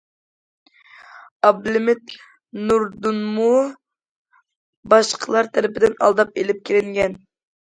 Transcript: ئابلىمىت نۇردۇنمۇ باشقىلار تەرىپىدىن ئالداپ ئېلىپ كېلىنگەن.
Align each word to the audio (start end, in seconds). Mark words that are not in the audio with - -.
ئابلىمىت 1.49 2.15
نۇردۇنمۇ 2.71 3.51
باشقىلار 4.95 5.51
تەرىپىدىن 5.59 5.97
ئالداپ 6.09 6.33
ئېلىپ 6.43 6.67
كېلىنگەن. 6.73 7.19